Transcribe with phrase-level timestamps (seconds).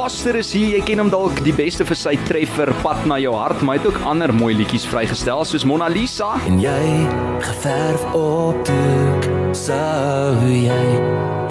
[0.00, 0.78] Foster is hier.
[0.78, 3.82] Jy ken hom dalk die beste vir sy treffer Pad na jou hart, maar hy
[3.82, 6.30] het ook ander mooi liedjies vrygestel soos Mona Lisa.
[6.48, 7.04] En jy
[7.44, 10.80] geverf op doek sou jy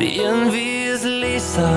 [0.02, 1.70] die een wie is Lisa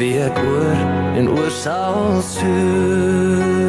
[0.00, 3.61] wie ek oor en oor sal soek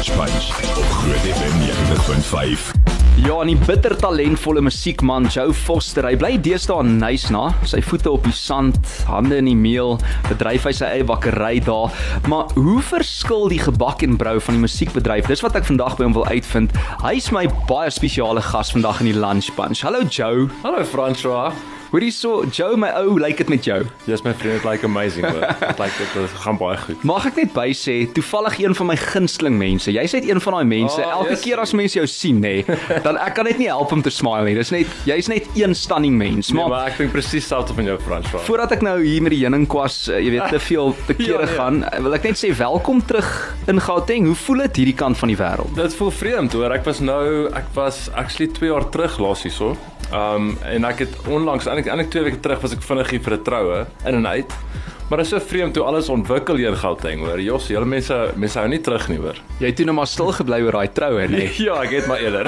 [0.00, 2.70] Punch op Groot FM 90.5.
[3.20, 6.06] Ja, die bitter talentvolle musiekman Joe Foster.
[6.08, 8.78] Hy bly deesdae in Nysna, sy voete op die sand,
[9.10, 9.98] hande in die meel,
[10.30, 11.92] bedryf hy sy eie bakkery daar.
[12.32, 15.28] Maar hoe verskil die gebak en brou van die musiekbedryf?
[15.28, 16.72] Dis wat ek vandag by hom wil uitvind.
[17.04, 19.84] Hy's my baie spesiale gas vandag in die Lunch Punch.
[19.84, 20.48] Hallo Joe.
[20.64, 21.52] Hallo François.
[21.90, 23.80] Hoorie so, Joe, my ou, lyk like dit met jou?
[24.06, 25.42] Jy's my vriend, like amazing hoor.
[25.72, 27.00] Dit lyk dit dit gaan baie goed.
[27.08, 29.90] Mag ek net by sê, toevallig een van my gunsteling mense.
[29.90, 31.00] Jy's net een van daai mense.
[31.02, 31.42] Oh, Elke yes.
[31.42, 32.52] keer as mense jou sien, nê,
[33.06, 34.54] dan ek kan net nie help om te smile nie.
[34.60, 36.52] Dis net jy's net een stunning mens.
[36.54, 38.46] Nee, Maar, maar ek dink presies dieselfde van jou François.
[38.46, 41.46] voordat ek nou hier met die heuningskwas, uh, jy weet, te veel te kere Ja,
[41.48, 41.52] ja.
[41.58, 43.32] gaan, uh, wil ek net sê welkom terug
[43.66, 44.30] in Gauteng.
[44.30, 45.74] Hoe voel dit hierdie kant van die wêreld?
[45.74, 46.70] Dit voel vreemd hoor.
[46.78, 49.74] Ek was nou ek was actually 2 jaar terug laas hierso.
[50.12, 53.36] Um en ek het onlangs eintlik eintlik 2 weke terug was ek vinnig hier vir
[53.36, 54.52] 'n troue in en uit.
[55.10, 57.40] Maar dit is so vreemd hoe alles ontwikkel hier in Gauteng hoor.
[57.42, 59.40] Jos, julle mense mense hou nie terug nie hoor.
[59.58, 61.48] Jy het toe nou maar stil gebly oor daai troue, nê?
[61.66, 62.46] Ja, ek het maar eerder.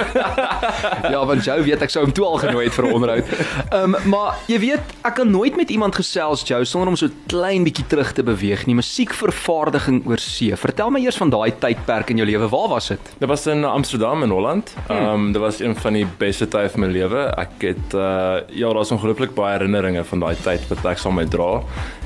[1.14, 3.32] ja, want Joe weet ek sou hom toe al genooi het vir 'n onderhoud.
[3.64, 7.10] Ehm um, maar jy weet, ek kan nooit met iemand gesels Joe sonder om so
[7.26, 8.78] klein bietjie terug te beweeg nie.
[8.78, 10.54] Musiekvervaardiging oor see.
[10.54, 12.46] Vertel my eers van daai tydperk in jou lewe.
[12.48, 13.12] Waar was dit?
[13.18, 14.70] Dit was in Amsterdam in Holland.
[14.86, 17.26] Ehm um, dit was een van die beste tye van my lewe.
[17.42, 21.30] Ek het uh ja, daar's ongelooflik baie herinneringe van daai tyd wat ek saam met
[21.30, 21.58] dra.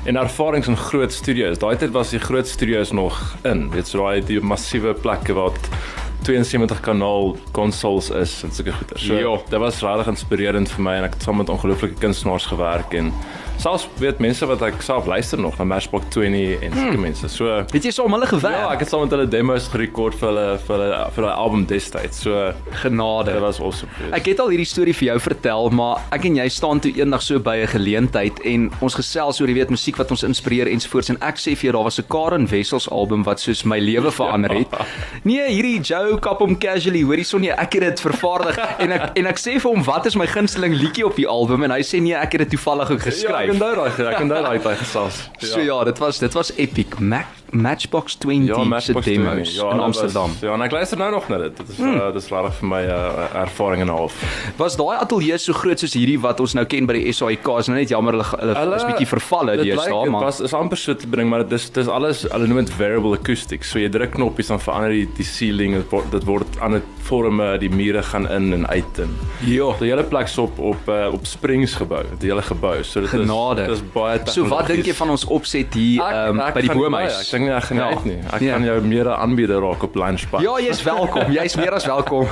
[0.07, 1.57] En ervarings in groot studios.
[1.59, 3.65] Daai tyd was die groot studios nog in.
[3.73, 5.57] Weet so daai die massiewe plekke wat
[6.23, 8.97] 72 kanaal consoles is en sulke goeie.
[8.99, 9.35] So Ja.
[9.49, 13.11] dit was regtig inspirerend vir my en ek het saam met ongelooflike kunstenaars gewerk en
[13.61, 17.29] selfs weet mense wat ek self luister nog na Matchbox 20 en sulke mense.
[17.33, 18.57] So Het jy saam hulle gewerk?
[18.57, 21.65] Ja, ek het saam met hulle demos gerekord vir hulle vir hulle vir hulle album
[21.69, 22.21] destyds.
[22.25, 22.51] So
[22.83, 23.33] genade.
[23.33, 23.91] dit was awesome.
[24.15, 27.21] Ek het al hierdie storie vir jou vertel, maar ek en jy staan toe eendag
[27.25, 31.09] so by 'n geleentheid en ons gesels oor, jy weet, musiek wat ons inspireer ensovoorts
[31.09, 34.11] en ek sê vir jou daar was 'n Karen Wessels album wat soos my lewe
[34.11, 34.67] verander het.
[35.23, 39.17] Nee, hierdie Joe kap hom casually, hoorie son jy, ek het dit vervaardig en ek
[39.17, 41.81] en ek sê vir hom wat is my gunsteling liedjie op die album en hy
[41.81, 43.71] sê nee, ek het dit toevallig ook ja, ek geskryf.
[43.71, 45.19] onthou daai ek onthou daai tyd gesels.
[45.51, 46.99] so ja, dit was dit was epic.
[46.99, 50.31] Mac, Matchbox 20 Ja, se Matchbox demos 20, ja, in dit was- Amsterdam.
[50.41, 51.57] Ja, en ek luister nou nog na dit.
[51.57, 51.95] Dit is hmm.
[51.95, 54.13] uh, dit is regtig vir my 'n uh, ervaring en 'n half.
[54.57, 57.47] Was daai ateljee so groot soos hierdie wat ons nou ken by die SAIK?
[57.59, 60.29] Is nou net jammer hulle hulle, hulle is bietjie vervalle dit deesdae, lyk- maar Dit
[60.29, 63.13] was is amper so te bring, maar dit is dis alles hulle noem dit variable
[63.17, 63.69] acoustics.
[63.69, 66.83] So jy druk knoppies dan verander die die ceiling, dit word dit word aan 'n
[67.07, 69.09] vorme, die mure gaan in en uit en
[69.45, 69.71] ja.
[69.79, 72.83] die hele plek is op op uh, op springs gebou, die hele gebou.
[72.83, 73.61] So dit Genade.
[73.61, 76.61] is dis baie So wat dink jy van ons opset hier Ek- um, ek by
[76.61, 77.29] die gaan nie boomhuis?
[77.37, 77.89] Dink nie ek gaan nie Ja.
[77.95, 78.17] uit nie.
[78.33, 78.51] Ek Ja.
[78.53, 80.41] kan jou meer aanbieder raak op lunchpad.
[80.41, 81.31] Ja, jy's welkom.
[81.31, 82.27] Jy's meer as welkom.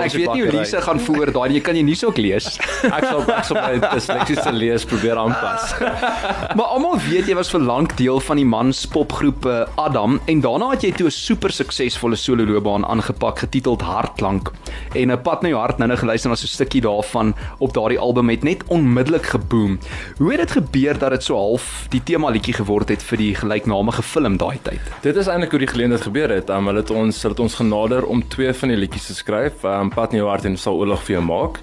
[0.00, 0.52] ek weet nie hoe.
[0.52, 1.52] Lise gaan voor daai.
[1.52, 2.58] Jy kan jy nie so ook lees.
[2.84, 5.74] ek sal ek sal my disleksiese lees probeer aanpas.
[6.56, 9.46] maar almal weet jy was vir lank deel van die mans popgroep
[9.76, 14.50] Adam en daarna het jy toe 'n super suksesvolle solo loopbaan aangepak getiteld Hartklank.
[14.94, 17.72] En 'n pad na jou hart nou nou geluister na so 'n stukkie daarvan op
[17.74, 19.78] daardie album het net onmiddellik geboom.
[20.18, 23.34] Hoe het dit gebeur dat dit so half die tema liedjie geword het vir die
[23.34, 24.90] gelyknamige film daai tyd?
[25.04, 26.50] Dit is eintlik hoe die geleentheid gebeur het.
[26.50, 29.64] Um, hulle het ons hulle het ons genader om twee van die liedjies te skryf.
[29.66, 31.62] Um, Pad in jou hart en sal oorlog vir jou maak.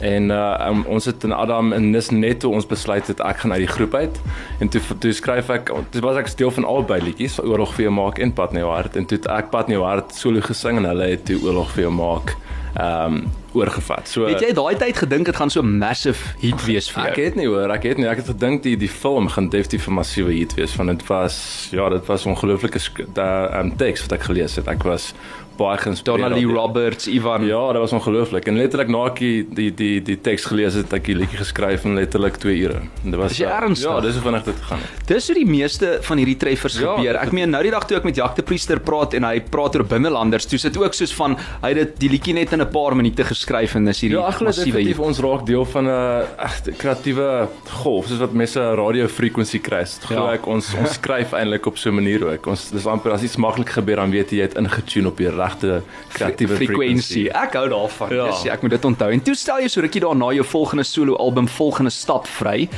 [0.00, 3.42] En uh um, ons het in Adam en dis net toe ons besluit het ek
[3.42, 4.20] gaan uit die groep uit
[4.64, 7.92] en toe toe skryf ek dit was ek deel van albei liedjies oorlog vir jou
[7.98, 10.80] maak en pad in jou hart en toe ek pad in jou hart solo gesing
[10.80, 12.32] en hulle het toe oorlog vir jou maak
[12.78, 14.08] um oorgevat.
[14.08, 17.10] So Het jy daai tyd gedink dit gaan so massive hit wees vir jou?
[17.10, 18.06] Ek het nie hoor, ek het nie.
[18.06, 21.68] Ek het gedink die die film gaan definitief 'n massiewe hit wees want dit was
[21.72, 22.78] ja, dit was ongelooflike
[23.14, 24.68] da um, teks wat ek gelees het.
[24.68, 25.12] Ek was
[25.60, 26.22] baie geïnspireerd.
[26.24, 27.44] Donnelly op die- Roberts, Ivan.
[27.46, 28.46] Ja, dit was ongelooflik.
[28.48, 31.84] En letterlik na ek die die die, die teks gelees het, ek die liedjie geskryf
[31.84, 32.80] in letterlik 2 ure.
[33.04, 33.90] En dit was Is jy uh, ernstig?
[33.90, 35.06] Ja, dis hoe vinnig dit gegaan het.
[35.06, 37.16] Dis hoe die meeste van hierdie treffers Ja, gebeur.
[37.20, 39.76] Ek meen nou die dag toe ek met Jacques de Priester praat en hy praat
[39.76, 42.68] oor binnelanders, toe sit ook soos van hy het dit die liedjie net in 'n
[42.70, 44.98] paar minute geskryf en dis hierdie Ja, massiewe hit.
[44.98, 49.78] ons raak deel van 'n echt kreatiewe golf, soos wat mense radiofrekwensie kry.
[49.84, 50.32] Dit glo Ja.
[50.34, 52.46] ek ons ons skryf eintlik op so 'n manier ook.
[52.46, 55.28] Ons dis amper as iets maklik gebeur dan weet jy jy het ingetune op die
[55.28, 55.82] regte regte
[56.14, 57.26] kreatiewe frekwensie.
[57.36, 58.14] Ek hou daarvan.
[58.14, 58.20] Ja.
[58.20, 58.30] Ja.
[58.30, 59.10] Yes, ja, ek moet dit onthou.
[59.12, 62.68] En toe stel jy so rukkie daarna jou volgende solo album Volgende Stap vry.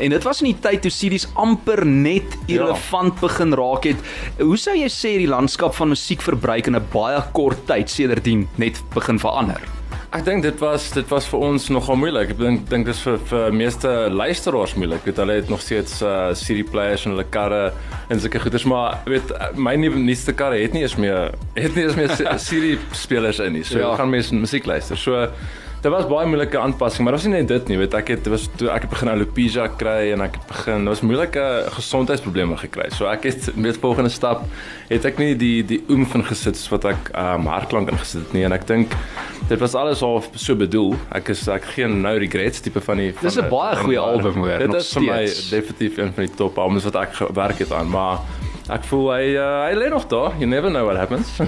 [0.00, 3.20] En dit was in die tyd toe CD's amper net irrelevant ja.
[3.26, 4.08] begin raak het.
[4.40, 8.80] Hoe sou jy sê die landskap van musiekverbruik in 'n baie kort tyd sedertdien net
[8.94, 9.79] begin verander?
[10.10, 12.32] Ek dink dit was dit was vir ons nogal moeilik.
[12.32, 15.04] Ek dink dink dit is vir vir meeste luisteraars moeilik.
[15.06, 17.68] Weet hulle het nog steeds uh CD players in hulle karre
[18.10, 21.86] en sulke goeders, maar weet my nuwe nuutste karre het nie eens meer het nie
[21.86, 22.10] eens meer
[22.42, 22.74] CD
[23.04, 23.62] spelers in nie.
[23.62, 23.92] So ja.
[24.00, 24.98] gaan mense musiek luister.
[24.98, 25.28] So
[25.80, 28.26] Dit was baie moeilike aanpassing, maar dit was nie net dit nie, weet ek het
[28.28, 32.58] was toe ek het begin alopecia kry en ek het begin, dit was moeilike gesondheidsprobleme
[32.60, 32.90] gekry.
[32.92, 34.42] So ek het met volgende stap
[34.90, 38.36] het ek nie die die oomf in gesit soos wat ek um hartklank ingesit het
[38.36, 38.92] nie en ek dink
[39.48, 40.98] dit was alles al so bedoel.
[41.16, 44.04] Ek is ek geen no regrets tipe van die van Dis 'n baie van goeie
[44.04, 47.64] album, hoor, Dit is vir my definitief een van die top albums wat ek gewerk
[47.64, 48.20] het aan, maar
[48.74, 50.36] ek voel hy uh, hy lê nog daar.
[50.38, 51.36] You never know what happens.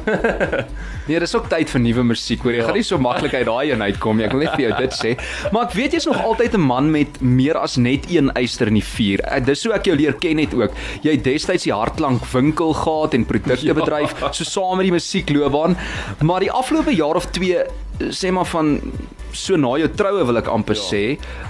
[1.02, 2.52] Nee, dis ook tyd vir nuwe musiek, hoor.
[2.54, 2.66] Jy ja.
[2.68, 4.26] gaan nie so maklik uit daai een uitkom nie.
[4.28, 5.14] Ek wil net vir jou dit sê.
[5.50, 8.78] Maar ek weet jy's nog altyd 'n man met meer as net een yster in
[8.78, 9.18] die vuur.
[9.26, 10.70] Eh, Dis hoe ek jou leer ken het ook.
[11.02, 14.30] Jy het destyds die hartklank winkel gehad en produkte bedryf ja.
[14.32, 15.76] so saam met die musiekloopbaan.
[16.22, 17.66] Maar die afgelope jaar of 2
[18.10, 18.78] sê maar van
[19.32, 20.84] so na jou troue wil ek amper ja.
[20.84, 21.02] sê.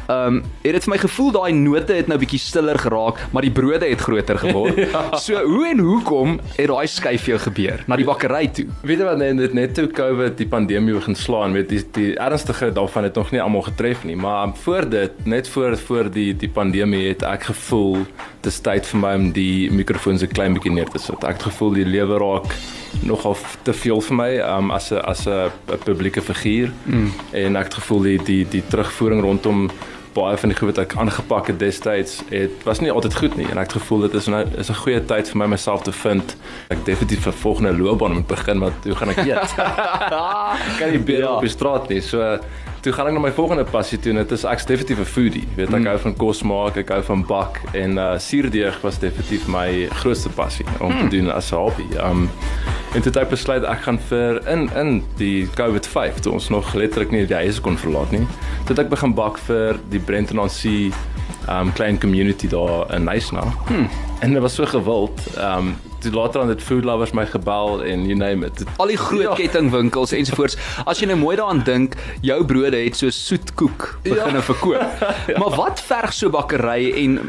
[0.06, 3.47] Ehm um, het dit vir my gevoel daai note het nou bietjie stiller geraak, maar
[3.47, 4.79] die brode het groter geword.
[4.85, 5.03] ja.
[5.19, 8.69] So hoe en hoekom het daai skuif jou gebeur na die bakkery toe?
[8.87, 12.11] Weet jy wat net net, net toe COVID die pandemie begin slaan, weet die die
[12.23, 16.31] ernstige daarvan het nog nie almal getref nie, maar voor dit, net voor voor die
[16.39, 18.05] die pandemie het ek gevoel
[18.43, 21.23] dis tyd vir my om die mikrofoon se klein bietjie neer te sit.
[21.23, 22.55] Ek het gevoel die lewe raak
[23.06, 25.50] nogal te veel vir my um, as 'n as 'n
[25.85, 27.11] publieke figuur mm.
[27.31, 29.69] en ek het gevoel die die die terugvoering rondom
[30.12, 33.46] baie van die goed wat ek aangepak het destyds het was nie altyd goed nie
[33.49, 35.93] en ek het gevoel dit is nou is 'n goeie tyd vir my myself te
[35.93, 36.37] vind.
[36.69, 39.55] Ek definitief 'n volgende loopbaan moet begin maar hoe gaan ek eet?
[40.79, 41.34] kan nie beter ja.
[41.34, 42.00] op die straat nie.
[42.00, 42.38] So
[42.82, 45.49] toe gaan ek na my volgende passie toe en dit is ek's definitief 'n foodie.
[45.56, 45.87] Weet ek mm.
[45.87, 50.29] hou van kos maak, ek hou van bak en uh suurdeeg was definitief my grootste
[50.29, 50.99] passie om mm.
[50.99, 51.87] te doen as 'n hobby.
[51.96, 52.29] Um
[52.93, 56.75] en toe het ek besluit ek gaan vir in in die COVID-5 toe ons nog
[56.77, 58.25] letterlik nie die huis kon verlaat nie.
[58.67, 60.93] Toe het ek begin bak vir die Brenton on Sea
[61.50, 63.43] um klein community daar in Nyasna.
[63.67, 63.89] Hmm.
[64.21, 65.25] En dit was so gewild.
[65.39, 68.65] Um toe later aan dit food lovers my gebel en you name it.
[68.77, 69.35] al die groot ja.
[69.39, 70.56] kettingwinkels ensovoorts.
[70.85, 71.94] As jy nou mooi daaraan dink,
[72.27, 74.43] jou brode het so soetkoek begin ja.
[74.43, 75.06] verkoop.
[75.31, 75.39] ja.
[75.39, 77.21] Maar wat verg so bakkery en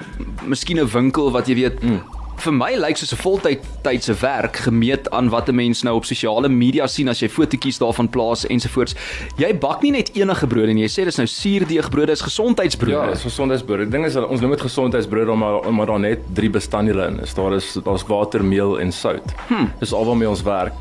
[0.49, 2.01] miskien 'n winkel wat jy weet mm.
[2.43, 6.05] Vir my lyk soos 'n voltyd tydse werk gemeet aan wat 'n mens nou op
[6.05, 8.95] sosiale media sien as jy fotootjies daarvan plaas ensovoorts.
[9.37, 10.83] Jy bak nie net enige brode nie.
[10.83, 12.91] Jy sê dis nou suurdeegbrode, is gesondheidsbrode.
[12.91, 13.83] Ja, dis gesondheidsbrode.
[13.83, 17.33] Die ding is ons noem dit gesondheidsbrode maar maar daar net drie bestanddele in is.
[17.33, 19.33] Daar is daar's water, meel en sout.
[19.47, 19.71] Hmm.
[19.79, 20.73] Dis al waarmee ons werk.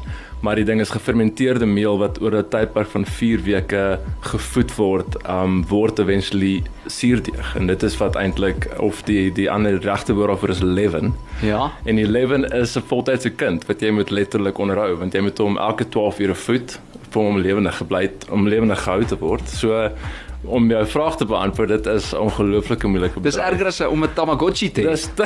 [0.42, 5.16] Maar die ding is gefermenteerde meel wat oor 'n tydperk van 4 weke gevoed word,
[5.28, 7.56] um word eventually suurdeeg.
[7.56, 11.14] En dit is wat eintlik of die die ander regte woord daarvoor is leaven.
[11.42, 11.70] Ja.
[11.84, 15.38] En die leaven is 'n voltydse kind wat jy moet letterlik onderhou want jy moet
[15.38, 16.80] hom elke 12 ure voed
[17.10, 19.48] vir hom lewendig gebly om lewendig gehou te word.
[19.48, 19.90] So
[20.44, 24.12] om jou vraag te beantwoord, dit is 'n ongelooflike moeilike Dis erger as om 'n
[24.14, 24.84] Tamagotchi te hê.
[24.90, 25.08] Dis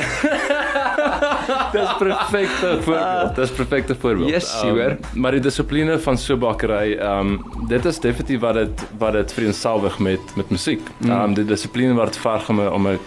[1.71, 3.35] Dis perfekte voorbeeld.
[3.35, 4.29] Dis perfekte voorbeeld.
[4.29, 4.97] Yes, hoor.
[5.13, 9.33] maar die dissipline van so bakkery, ehm um, dit is definitief wat dit wat dit
[9.33, 10.81] vereenselwig met met musiek.
[11.03, 12.99] Ehm um, die dissipline wat verg om om 'n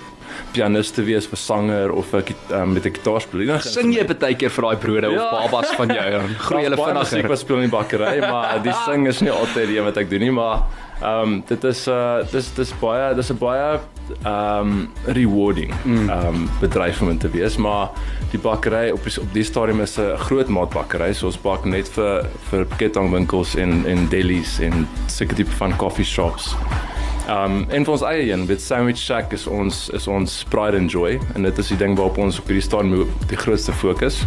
[0.52, 3.60] pianis te wees, 'n sanger of 'n um, met 'n gitaarspeel.
[3.60, 5.24] Sing jy baie keer vir daai brode ja.
[5.24, 7.28] of babas van jou groei hulle Ek vinniger.
[7.28, 10.10] was speel in die bakkery, maar die sing is nie altyd die een wat ek
[10.10, 10.62] doen nie, maar
[11.00, 13.80] ehm um, dit is uh dis dis baie dis 'n baie
[14.22, 17.88] ehm um, rewarding ehm um, bedryf om in te wees, maar
[18.30, 21.88] die bakkery op die, op die stadium is 'n groot maatbakkery, so ons bak net
[21.88, 26.54] vir vir kettingwinkels en en delis en sulke tipe van coffee shops.
[27.28, 30.90] Um en vir ons eie een, met Sandwich Shack is ons is ons pride and
[30.90, 34.26] joy en dit is die ding waarop ons op hierdie stadium die grootste fokus.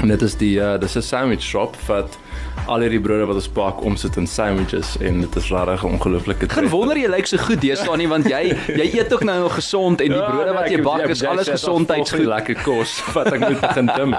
[0.00, 2.18] En dit is die uh dis 'n sandwich shop wat
[2.66, 6.48] al hierdie brode wat ons bak omsit in sandwiches en dit is regtig 'n ongelooflike
[6.50, 9.54] Geen wonder jy lyk so goed deesdae nie want jy jy eet ook nou nog
[9.54, 12.26] gesond en die Ja, brode nee, wat ek jy bak is alles gesondheidsgoed.
[12.26, 14.14] lekker kos wat ek moet begin dim.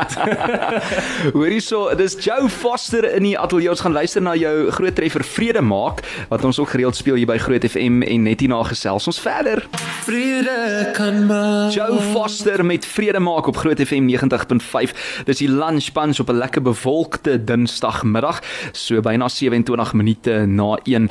[1.36, 3.70] Hoor hierso, dis Joe Foster in die ateljee.
[3.70, 7.28] Ons gaan luister na jou groot treffer Vrede maak wat ons ook gereeld speel hier
[7.28, 9.64] by Groot FM en net hierna gesels ons verder.
[10.06, 11.72] Vrede kan maak.
[11.74, 14.94] Joe Foster met Vrede maak op Groot FM 90.5.
[15.26, 18.27] Dis die lunch punch op 'n lekker bewolkte Dinsdagmiddag,
[18.72, 21.10] so byna 27 minute na 1.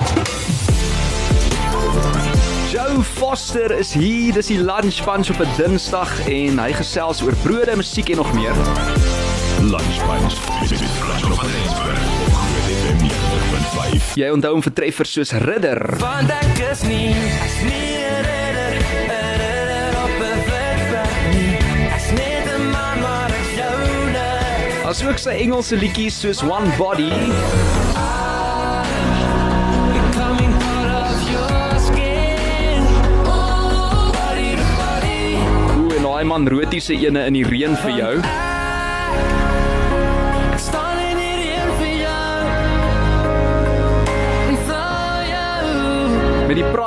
[2.73, 7.35] Joe Foster is hier, dis die lunch punch op 'n Dinsdag en hy gesels oor
[7.43, 8.55] brode, musiek en nog meer.
[9.63, 10.69] Lunch Punch.
[10.69, 11.99] Dit is Flash op Johannesburg.
[12.99, 14.15] 90.5.
[14.15, 15.97] Jy onthou hom vir treffers soos Ridder.
[15.99, 17.96] Want ek is nie, ek's nie
[24.87, 27.11] Asook sy Engelse liedjies soos One Body.
[27.11, 28.07] Oh.
[35.75, 38.46] Ooh, en daai man rotiese ene in die reën vir jou.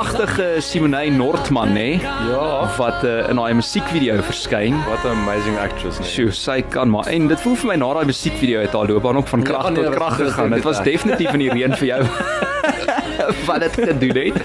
[0.00, 4.76] Pragtige Simone Nordman nê, Ja, wat uh, in daai musiekvideo verskyn.
[4.88, 5.98] what an amazing actress.
[6.00, 6.08] Nee.
[6.08, 7.06] Sjoe, sy kan maar.
[7.12, 9.70] En dit voel vir my na daai musiekvideo het haar loopbaan ook van krag Ja,
[9.76, 10.50] nee, tot krag gegaan.
[10.56, 12.02] dit- was definitief in die reën vir jou.
[13.46, 14.40] wat dit gedoen het.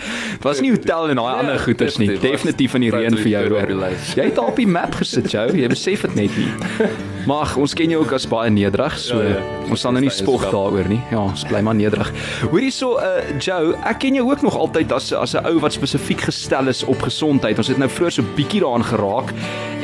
[0.45, 2.11] Was nie hotel en daai Nee, ander goeters nie.
[2.21, 2.75] definitief.
[2.77, 3.43] In die reën vir jou.
[3.49, 3.61] hoor.
[3.65, 4.13] op die lys.
[4.15, 5.45] Jy het daar op die map gesit, jou.
[5.57, 6.49] Jy besef dit net nie.
[7.25, 9.39] Maar ag, ons ken jou ook as baie nederig, so Ja, ja.
[9.73, 10.99] ons sal nou nie spog daaroor nie.
[11.09, 12.11] Ja, ons bly maar nederig.
[12.51, 15.73] Hoorie so, uh Joe, ek ken jou ook nog altyd as as 'n ou wat
[15.73, 17.57] spesifiek gestel is op gesondheid.
[17.57, 19.33] Ons het nou vroeër so bietjie daaraan geraak.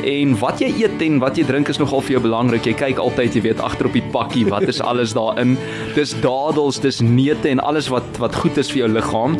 [0.06, 2.64] En wat jy eet en wat jy drink is nogal vir jou belangrik.
[2.64, 5.58] Jy kyk altyd, jy weet, agter op die pakkie, wat is alles daarin?
[5.94, 9.36] Dis dadels, dis neute en alles wat wat goed is vir jou liggaam.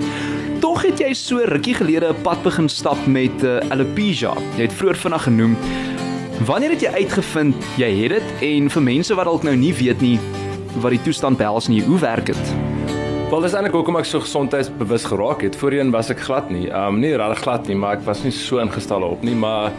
[0.82, 4.32] Het jy so rukkie gelede 'n pad begin stap met uh, alopecia.
[4.56, 5.56] Jy het vroeër vinnig genoem.
[6.44, 10.00] Wanneer het jy uitgevind jy het dit en vir mense wat dalk nou nie weet
[10.00, 10.18] nie
[10.82, 12.54] wat die toestand behels nie, hoe werk dit?
[13.30, 15.56] Wel dis eintlik hoekom ek so gesondheidsbewus geraak het.
[15.56, 16.66] Voorheen was ek glad nie.
[16.68, 19.70] Um nie regtig glad nie, maar ek was nie so ingestel daarop nie, maar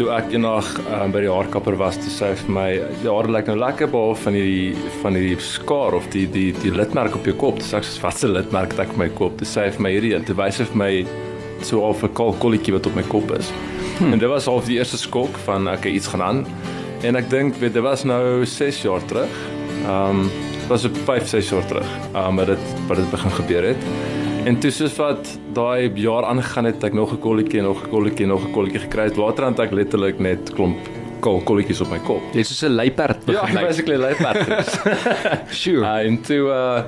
[0.00, 2.68] toe ek eendag um, by die haarkapper was, toe sê hy vir my,
[3.02, 6.72] "Die hare lyk nou lekker behalwe van hierdie van hierdie skaar of die die die
[6.72, 9.36] lidmerk op jou kop." Dis ek sê, "Wat se lidmerk het ek op my kop?"
[9.36, 11.06] Toe sê hy vir my hierdie een, toe wys hy vir my
[11.62, 13.52] so al 'n kalkolletjie wat op my kop is.
[13.98, 14.12] Hmm.
[14.12, 16.46] En dit was al die eerste skok van ek okay, iets gaan aan.
[17.02, 19.28] En ek dink weet dit was nou 6 jaar terug.
[19.84, 20.30] Um
[20.68, 21.88] was op 5 6 jaar terug.
[22.14, 23.82] Um wat dit wat dit begin gebeur het.
[24.44, 27.90] En toe soos wat daai jaar aangegaan het, ek nog 'n kolletjie en nog 'n
[27.90, 29.16] kolletjie en nog 'n kolletjie gekry het.
[29.16, 30.78] Later aan het ek letterlik net klomp
[31.20, 32.22] kol kolletjies op my kop.
[32.32, 33.66] Jy's soos 'n luiperd Ja, begin lyk.
[33.66, 34.80] basically luiperd.
[35.62, 35.84] Sure.
[35.84, 36.82] Uh, en toe uh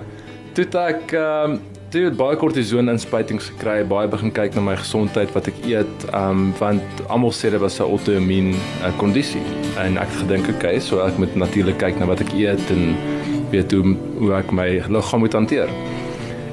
[0.55, 5.33] toe ek um toe het baie kortison inspuitings gekry, baie begin kyk na my gesondheid,
[5.33, 9.43] wat ek eet, um want almal sê dit was 'n auto-immuun uh, kondisie.
[9.79, 12.97] En ek het gedink, okay, so ek moet natuurlik kyk na wat ek eet en
[13.51, 15.69] weet hoe hoe ek my liggaam moet hanteer.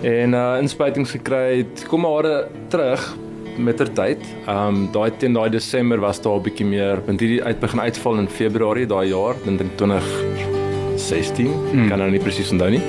[0.01, 3.15] En uh inspuitings gekry, het kom maar terug
[3.57, 4.23] met ter tyd.
[4.47, 8.17] Um daai teen daai Desember was daar 'n bietjie meer, want hierdie uit begin uitval
[8.17, 11.87] in Februarie daai jaar, dink 2016, hmm.
[11.89, 12.81] kan nou nie presies onthou nie.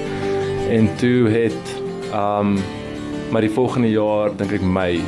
[0.70, 1.82] En toe het
[2.14, 2.58] um
[3.30, 5.00] maar die volgende jaar, dink ek Mei,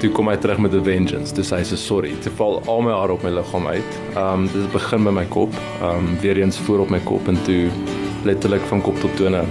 [0.00, 1.34] toe kom hy terug met 'n vengeance.
[1.34, 4.00] Dis hy sê sorry, toe val al my hare op my liggaam uit.
[4.16, 7.70] Um dit begin by my kop, um weer eens voor op my kop en toe
[8.24, 9.44] letterlik van kop tot tone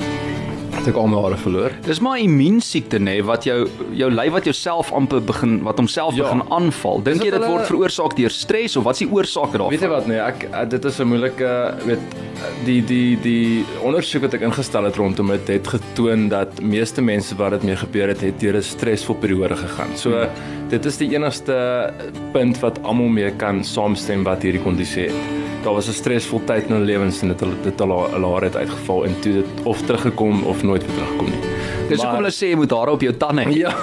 [0.82, 1.74] het ek al my hare verloor.
[1.86, 5.78] Dis maar 'n immuunsiekte nê nee, wat jou jou lyf wat jouself amper begin wat
[5.78, 6.24] homself Ja.
[6.24, 7.04] begin aanval.
[7.04, 9.70] Dink jy dit hulle- word veroorsaak deur stres of wat is die oorsake daarvan?
[9.70, 12.00] Weet jy wat nee, ek eh, dit is 'n moeilike weet
[12.66, 17.36] die die die ondersoek wat ek ingestel het rondom dit het getoon dat meeste mense
[17.36, 19.96] wat dit mee gebeur het, het deur 'n stresvol periode gegaan.
[19.96, 20.30] So hmm.
[20.70, 21.94] dit is die enigste
[22.32, 25.41] punt wat almal mee kan saamstem wat hierdie kondisie het.
[25.64, 28.46] Daar was 'n stresvol tyd in hulle lewens en dit hulle dit al hulle hare
[28.46, 31.40] het uitgeval en toe dit of teruggekom of nooit weer teruggekom nie.
[31.90, 33.54] Dis hoekom hulle sê jy moet hare op jou tande hê.
[33.62, 33.74] Ja,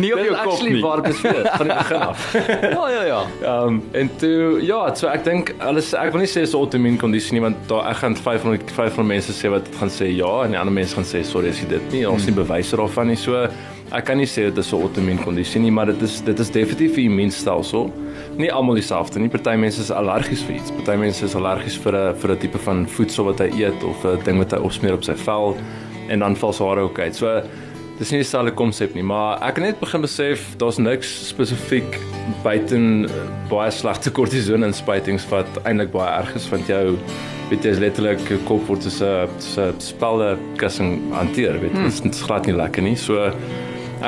[0.00, 0.80] nie op jou kop nie.
[0.82, 2.32] waar dit is van die begin af.
[2.76, 3.20] Ja ja ja.
[3.42, 6.58] Ehm um, en toe ja, so ek dink alles ek wil nie sê dis 'n
[6.58, 10.42] autoimmune kondisie nie want daar ek gaan 500 500 mense sê wat gaan sê ja
[10.44, 13.06] en die ander mense gaan sê sorry as jy dit nie ons nie bewyse daarvan
[13.06, 13.16] nie.
[13.16, 13.48] So
[13.92, 16.50] ek kan nie sê dit is 'n autoimmune kondisie nie, maar dit is dit is
[16.50, 17.92] definitief 'n immuunstelsel.
[18.36, 19.28] Nie almal dieselfde nie.
[19.28, 20.70] Party mense is allergies vir iets.
[20.70, 24.04] Party mense is allergies vir 'n vir 'n tipe van voedsel wat hy eet of
[24.04, 25.56] 'n ding wat hy opsmeer op sy vel
[26.08, 27.14] en dan val sy hare ook uit.
[27.14, 27.42] So
[27.94, 32.00] Dis nie dieselfde konsep nie, maar ek het net begin besef daar's niks spesifiek
[32.42, 33.06] buiten
[33.48, 36.96] baie slegte kortison inspuitings wat eintlik baie erg is want jou
[37.52, 41.84] weet jy is letterlik jou kop word soos 'n so spelde kussing hanteer, weet jy,
[41.84, 42.96] dit is glad nie lekker nie.
[42.96, 43.30] So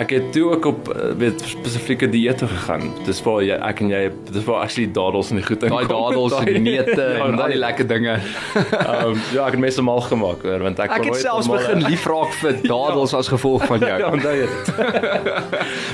[0.00, 2.90] ek het toe ook op uh, weet spesifieke dieete gegaan.
[3.06, 6.32] Dis waar jy ek en jy dis waar actually dadels en die goed Daai dadels
[6.40, 8.18] en die neute Ja, en al daai- die lekker dinge.
[8.56, 12.06] Um, ja, ek het mense mal gemaak hoor, want ek Ek het selfs begin lief
[12.06, 13.94] raak vir dadels as gevolg van jou.
[14.06, 14.68] Ja, onthou dit?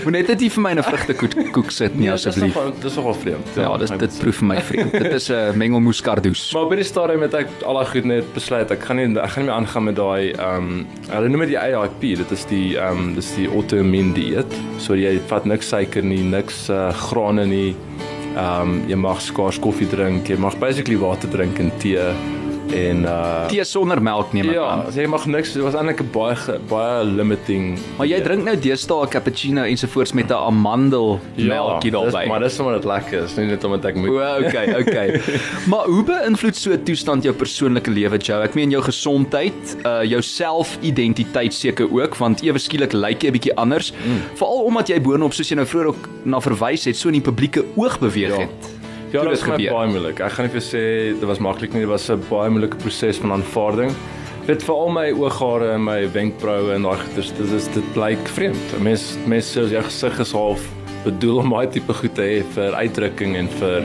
[0.04, 2.54] Moet net dit vir my in 'n vrugtekoek sit nie asseblief.
[2.56, 3.46] Nee, Dis nogal vreemd.
[3.56, 4.92] Ja, dis dit proef vir my vriend.
[4.92, 6.52] Dit is 'n uh, mengelmoes kardoes.
[6.52, 9.30] Maar op hierdie stadium het ek al daai goed net besluit ek gaan nie ek
[9.30, 12.44] gaan nie meer aangaan met daai ehm um, hulle noem dit die AIP, dit is
[12.50, 13.48] die ehm um, dis die
[13.92, 14.54] autoimmune dieet.
[14.80, 17.74] So jy vat niks suiker nie, niks uh, grane nie.
[18.32, 22.00] Ehm um, jy mag skaars koffie drink, jy mag basically water drink en tee.
[22.70, 24.86] En uh Tee sonder melk neem ek ja, aan.
[24.86, 27.78] as jy mag niks, dit was eintlik 'n baie baie limiting.
[27.98, 32.26] Maar jy drink nou deesdae cappuccino ensovoorts met 'n amandel melkie Ja, dis- daarbey.
[32.28, 34.08] Maar dis sommer dit lekker is, nie net omdat ek moet.
[34.08, 35.20] O, okay, okay.
[35.70, 38.40] maar hoe beïnvloed so 'n toestand jou persoonlike lewe, Joe?
[38.42, 43.32] Ek meen jou gesondheid, uh jou selfidentiteit seker ook, want ewe skielik lyk jy 'n
[43.32, 44.36] bietjie anders, mm.
[44.38, 47.26] veral omdat jy boonop soos jy nou vroeër ook na verwys het, so in die
[47.30, 48.38] publieke oog beweeg Ja.
[48.46, 48.81] het.
[49.12, 49.72] Ja, Toe dit dit was my gebeur.
[49.76, 50.20] baie moeilik.
[50.24, 50.82] Ek gaan nie vir sê
[51.20, 53.92] dit was maklik nie, dit was 'n baie moeilike proses van aanvaarding.
[54.46, 58.80] Dit veral my ooghare en my wenkbroue en daai goeters, dit is dit blyk vreemd.
[58.80, 60.60] Mense mense jou gesig is half
[61.04, 63.82] bedoel om daai tipe goed te hê vir uitdrukking en vir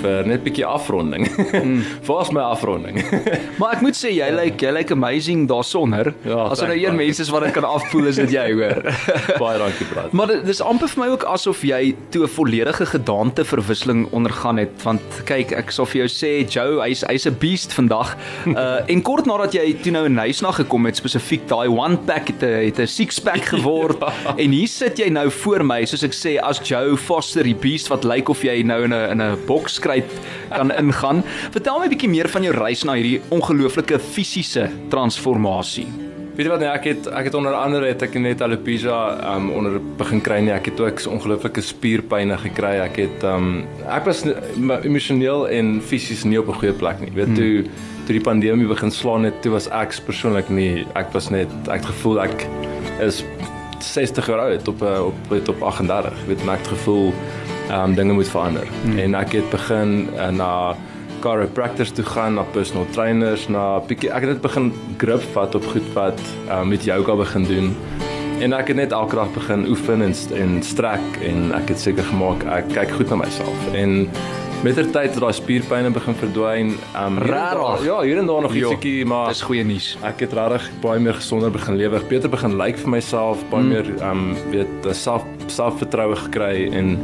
[0.00, 1.28] vir net 'n bietjie afronding.
[1.60, 1.82] Mm.
[2.06, 3.04] Waar's my afronding?
[3.60, 6.14] Maar ek moet sê jy lyk jy lyk amazing daarsonder.
[6.24, 8.80] Ja, As er nou een mens is wat dit kan afpoel is dit jy, hoor.
[9.42, 10.12] baie dankie, Brad.
[10.12, 14.82] Maar dit dis amper vir my ook asof jy toe 'n volledige gedaanteverwisseling ondergaan het
[14.82, 18.16] want kyk ek sal vir jou sê Joe hy's hy's 'n beast vandag.
[18.46, 22.28] Uh en kort nadat jy toe nou in Nysna gekom het spesifiek daai one pack
[22.28, 24.34] het 'n het 'n six pack geword ja.
[24.36, 27.88] en hier sit jy nou voor my soos ek sê as Joe Foster die beast
[27.88, 29.38] wat lyk of jy nou in 'n in 'n
[29.90, 31.22] bokskryt kan ingaan.
[31.52, 35.86] Vertel my 'n bietjie meer van jou reis na hierdie ongelooflike fisiese transformasie.
[36.36, 39.50] Weet jy wat nee, ek het ek het onder andere het ek net alopecia um
[39.50, 40.52] onder begin kry nie.
[40.52, 42.80] Ek het ook so ongelooflike spierpynne gekry.
[42.80, 44.24] Ek het um ek was
[44.84, 47.10] emosioneel en fisies nie op 'n goeie plek nie.
[47.10, 47.64] Jy Weet toe
[48.06, 51.80] toe die pandemie begin slaan het, toe was ek persoonlik nie ek was net ek
[51.80, 52.46] het gevoel ek
[53.00, 53.24] is
[53.78, 56.12] 60 jaar oud op 'n op het op 38.
[56.12, 57.12] Jy Weet het gevoel
[57.70, 58.68] um dinge moet verander.
[58.96, 60.52] En ek het begin uh, na
[61.20, 65.66] chiropractors toe gaan, na personal trainers, na bietjie ek het net begin grip vat op
[65.72, 67.74] goed wat uh, met yoga begin doen.
[68.40, 72.06] En ek het net elke dag begin oefen en en strek en ek het seker
[72.08, 73.66] gemaak ek kyk goed na myself.
[73.76, 74.08] En
[74.64, 76.72] met ter tyd het daai spierpynne begin verdwyn.
[76.96, 77.84] Um Rarig.
[77.84, 79.92] Ja, hier en daar nog ietsiekie, maar Dis goeie nuus.
[80.04, 83.68] ek het regtig baie meer gesonder begin lewe, beter begin lyk vir myself, baie mm.
[83.68, 86.96] meer um weet self selfvertroue gekry en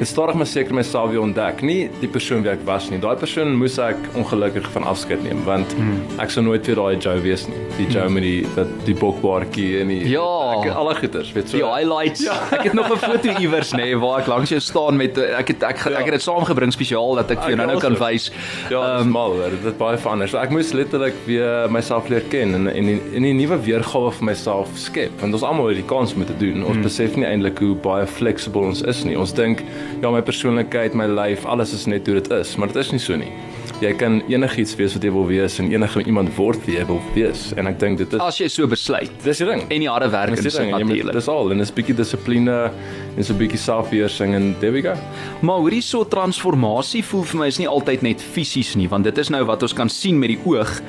[0.00, 1.62] het stadig maar seker myself weer ontdek.
[1.66, 3.00] Nie die persoon wie ek was nie.
[3.02, 6.20] Daai persoon moes ek ongelukkig van afskeid neem want mm.
[6.24, 7.60] ek sou nooit weer daai Joe wees nie.
[7.76, 10.26] Die Joe met die dat die bokbaartjie en die Ja.
[10.56, 11.60] ek alle goeters, weet so.
[11.60, 12.24] Die highlights.
[12.24, 12.38] Ja.
[12.56, 15.38] Ek het nog 'n foto iewers nê nee, waar ek langs jou staan met eh,
[15.38, 17.80] ek het ek, ek, ek het dit saamgebring spesiaal dat ek vir jou nou nou
[17.80, 18.30] kan wys.
[18.70, 20.28] Ja, is Ehm, mal, dit het baie verander.
[20.28, 24.24] So ek moes letterlik weer myself leer ken en en en 'n nuwe weergawe vir
[24.24, 25.20] myself skep.
[25.20, 26.64] Want ons almal het die kans om dit te doen.
[26.64, 26.82] Ons mm.
[26.82, 29.18] besef nie eintlik hoe baie flexible ons is nie.
[29.18, 29.62] Ons dink
[30.02, 32.98] ja, my persoonlikheid, my lyf, alles is net hoe dit is, maar dit is nie
[33.00, 33.32] so nie.
[33.80, 37.00] Jy kan enigiets wees wat jy wil wees en enige iemand word wie jy wil
[37.14, 39.62] wees en ek dink dit is as jy so besluit dis die ding.
[39.70, 41.12] en die harde werk en moet- natuurlik.
[41.14, 42.70] Dis al en dis 'n bietjie dissipline
[43.16, 44.94] en so 'n bietjie selfbeheersing en there we go.
[45.40, 49.16] Maar hoorie so transformasie voel vir my is nie altyd net fisies nie, want dit
[49.18, 50.80] is nou wat ons kan sien met die oog.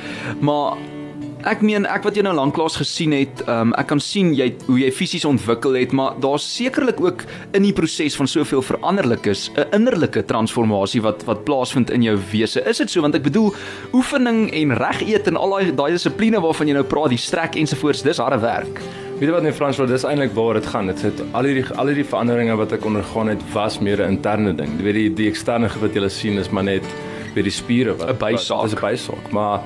[0.42, 0.76] Maar
[1.48, 4.78] ek meen ek wat jy nou lanklaas gesien het, um, ek kan sien jy hoe
[4.82, 7.26] jy fisies ontwikkel het, maar daar's sekerlik ook
[7.58, 12.18] in die proses van soveel veranderlik is 'n innerlike transformasie wat wat plaasvind in jou
[12.32, 12.62] wese.
[12.70, 13.02] Is dit so?
[13.02, 13.54] Want ek bedoel
[13.94, 17.56] oefening en reg eet en al daai daai dissipline waarvan jy nou praat, die strek
[17.56, 18.82] ensovoorts, dis harde werk.
[19.20, 20.88] Weet jy wat nee Frans, wel, dis eintlik waar dit gaan.
[20.88, 24.54] Dit het al hierdie al hierdie veranderinge wat ek ondergaan het was meer 'n interne
[24.56, 24.78] ding.
[24.78, 26.84] Jy weet die die eksterne goed wat jy sien is maar net
[27.36, 28.64] weet die spiere wat 'n bysaak.
[28.64, 29.62] Dis 'n bysaak, maar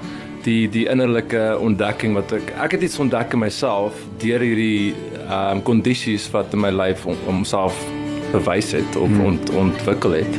[0.45, 4.93] die die innerlike ontdekking wat ek ek het iets ontdek in myself deur hierdie
[5.25, 7.77] ehm um, kondisies wat in my lyf om, homself
[8.31, 9.25] bewys het of hmm.
[9.25, 10.38] ont, ontwikkel het.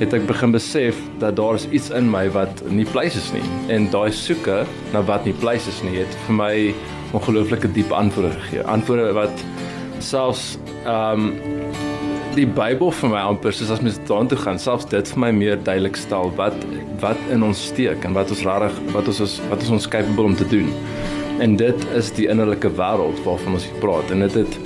[0.00, 3.44] Het ek begin besef dat daar is iets in my wat nie pleis is nie
[3.74, 4.62] en daai soeke
[4.94, 6.54] na wat nie pleis is nie het vir my
[7.16, 8.66] ongelooflike diep antwoorde gegee.
[8.66, 9.44] Antwoorde wat
[10.04, 11.32] selfs ehm um,
[12.38, 15.56] die Bybel vir my amper soos as mens daartoe gaan, selfs dit vir my meer
[15.58, 16.54] duidelik stel wat
[17.00, 20.30] wat in ons steek en wat ons regtig wat ons is wat is ons capable
[20.32, 20.72] om te doen.
[21.42, 24.58] En dit is die innerlike wêreld waarvan ons hier praat en dit het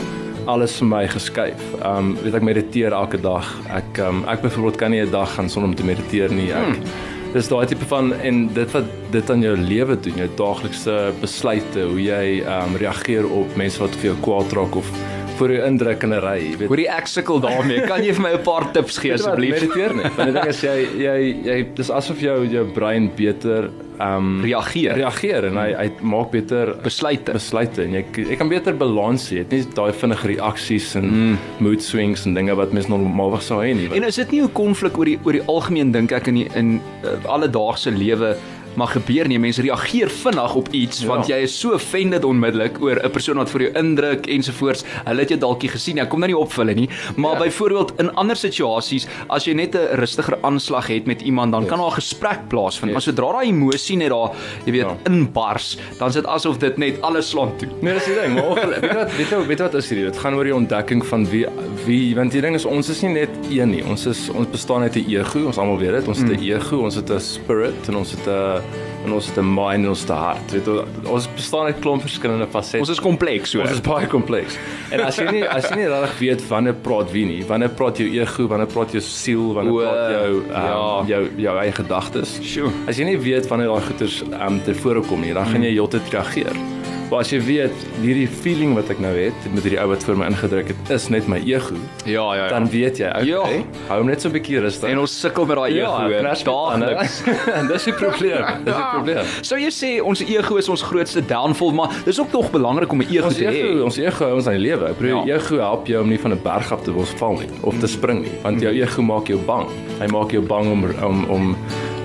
[0.51, 1.63] alles vir my geskuif.
[1.87, 3.47] Um, weet ek mediteer elke dag.
[3.71, 6.51] Ek um, ek byvoorbeeld kan nie 'n dag gaan sonder om te mediteer nie.
[6.51, 7.11] Ek hmm.
[7.33, 11.81] Dis daai tipe van en dit wat dit aan jou lewe doen, jou daaglikse besluite,
[11.81, 14.91] hoe jy um, reageer op mense wat vir jou kwaad raak of
[15.39, 16.69] vir jou indruk in 'n ry, jy weet.
[16.69, 17.87] Hoorie ek sukkel daarmee.
[17.87, 19.61] Kan jy vir my 'n paar tips gee jy wat, asseblief?
[19.61, 20.17] Mediteer net.
[20.17, 23.71] Want die ding is jy jy jy dis asof jou jou brein beter
[24.03, 24.95] ehm um, Reageer.
[24.97, 27.33] reageer en hy hy maak beter Besluite.
[27.33, 29.37] besluite en jy jy kan beter balans hê.
[29.37, 31.39] Jy het nie daai vinnige reaksies en mm.
[31.59, 33.89] mood swings en dinge wat mens normaalweg sou hê nie.
[33.95, 36.49] En is dit nie 'n konflik oor die oor die algemeen dink ek in die
[36.55, 38.37] in uh, alledaagse lewe
[38.77, 39.39] mag gebeur nie.
[39.39, 41.09] Mense reageer vinnig op iets ja.
[41.09, 44.85] want jy is so offended onmiddellik oor 'n persoon wat vir jou indruk ensovoorts.
[45.05, 45.99] Hulle het jou dalk nie gesien.
[45.99, 47.45] Ek kom nou nie opvulle nie, maar ja.
[47.45, 51.71] byvoorbeeld in ander situasies as jy net 'n rustiger aanslag het met iemand, dan yes.
[51.71, 52.93] kan daar 'n gesprek plaasvind.
[52.93, 52.93] Yes.
[52.93, 54.31] Maar sodra daai emosie net daar,
[54.65, 54.97] jy weet, ja.
[55.05, 57.69] inbars, dan is dit asof dit net alles slaan toe.
[57.81, 60.07] Nee, dis die ding, maar weet jy wat, weet jy weet wat is hierdie?
[60.11, 61.47] Dit gaan oor die ontdekking van wie
[61.87, 63.83] wie want die ding is ons is nie net een nie.
[63.85, 66.09] Ons is ons bestaan uit 'n ego, ons almal weet dit.
[66.09, 66.49] Ons het 'n mm.
[66.51, 68.62] ego, ons het 'n spirit en ons het 'n
[69.05, 70.53] en ons het 'n mind en ons 'n hart.
[70.53, 70.69] Weet
[71.05, 72.79] ons bestaan uit klomp verskillende fasette.
[72.79, 73.61] Ons is kompleks, so.
[73.61, 74.59] Ons is baie kompleks.
[74.91, 77.99] En as jy nie as jy nie regtig weet wanneer praat wie nie, wanneer praat
[77.99, 82.39] jou ego, wanneer praat jou siel, wanneer praat jou um, ja, jou jou eie gedagtes.
[82.43, 82.71] Sure.
[82.87, 85.63] As jy nie weet wanneer daai goeters um, te voorkom nie, dan gaan mm.
[85.63, 86.82] jy heeltyd reageer.
[87.13, 90.17] Maar as jy weet hierdie feeling wat ek nou het met hierdie ou wat voor
[90.17, 91.77] my ingedruk het, is net my ego.
[92.09, 92.47] Ja, ja, ja.
[92.49, 93.27] Dan weet jy, okay.
[93.29, 93.43] Ja.
[93.91, 94.89] Hou net so 'n bietjie rustig.
[94.89, 97.19] En ons sukkel met daai ego ja, daagliks.
[97.59, 98.47] en dis die probleem.
[98.65, 99.29] Dis die probleem.
[99.45, 103.05] So jy sê ons ego is ons grootste downfall, maar dis ook tog belangrik om
[103.05, 103.85] 'n ego ons te hê.
[103.85, 104.89] Ons ego hou ons aan die lewe.
[104.89, 105.37] Ek bedoel, ja.
[105.37, 107.87] ego help jou om nie van 'n berg af te wil val nie of te
[107.87, 109.69] spring nie, want jou ego maak jou bang.
[110.01, 111.57] Hy maak jou bang om om om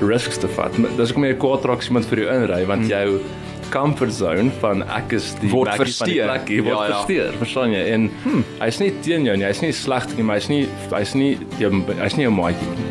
[0.01, 0.75] risks te vat.
[0.97, 3.46] Dis kom jy 'n kwaad raak iemand vir jou inry want mm.
[3.73, 6.29] Comfort zone van ek is die word versteur.
[6.29, 6.93] Plek, word ja, ja.
[6.93, 7.83] versteur, verstaan jy?
[7.95, 8.45] En hmm.
[8.61, 11.33] hy's nie teen jou nie, hy's nie sleg nie, maar hy's nie hy's nie
[11.99, 12.87] hy's nie jou maatjie nie.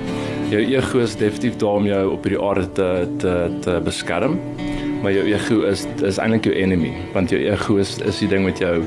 [0.46, 2.90] Jou ego is definitief daar om jou op hierdie aarde te
[3.22, 3.34] te
[3.66, 4.38] te beskerm.
[5.02, 8.46] Maar jou ego is is eintlik jou enemy, want jou ego is is die ding
[8.48, 8.78] wat jou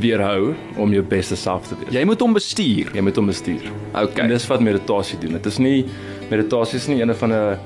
[0.00, 1.92] weerhou om jou beste self te wees.
[1.94, 2.94] Jy moet hom bestuur.
[2.96, 3.66] Jy moet hom bestuur.
[3.90, 4.24] Okay.
[4.24, 5.36] En dis wat meditasie doen.
[5.38, 5.84] Dit is nie
[6.30, 7.58] meditasie is nie een van 'n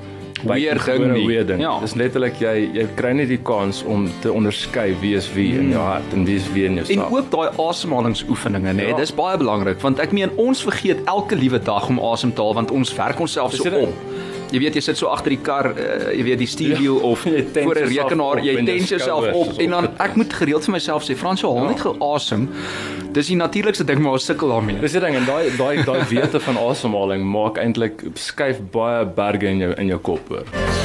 [0.46, 1.26] weer ding nie.
[1.26, 1.62] Weer ding.
[1.62, 1.78] Ja.
[1.82, 5.72] Dis letterlik jy jy kry net die kans om te onderskei wie is wie in
[5.72, 5.90] jou hmm.
[5.90, 6.96] hart en wie is wie in jou sak.
[6.96, 8.98] En ook daai asemhalingsoefeninge, nê, ja.
[9.00, 12.56] dis baie belangrik want ek meen ons vergeet elke liewe dag om asem te haal
[12.60, 14.06] want ons werk onsself so op.
[14.54, 17.24] Jy weet jy sit so agter die kar, uh, jy weet die studio ja, of
[17.24, 21.16] voor 'n rekenaar, jy tens jouself op en dan ek moet gereeld vir myself sê,
[21.18, 21.68] Frans, haal ja.
[21.72, 22.48] net gou asem.
[23.14, 24.78] Dis die natuurlikste ding maar ons sukkel daarmee.
[24.80, 29.50] Dis die ding en daai daai daai wete van asemhaling maak eintlik skuif baie berge
[29.50, 30.83] in jou in jou kop hoor.